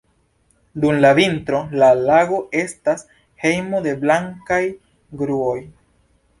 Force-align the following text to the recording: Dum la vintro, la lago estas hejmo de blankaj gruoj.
Dum 0.85 1.01
la 1.05 1.11
vintro, 1.19 1.59
la 1.83 1.89
lago 2.07 2.41
estas 2.63 3.05
hejmo 3.45 3.85
de 3.91 3.95
blankaj 4.03 4.63
gruoj. 5.23 5.57